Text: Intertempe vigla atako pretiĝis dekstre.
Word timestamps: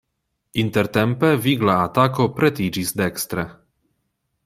Intertempe 0.63 1.29
vigla 1.45 1.77
atako 1.83 2.29
pretiĝis 2.41 2.97
dekstre. 3.03 3.49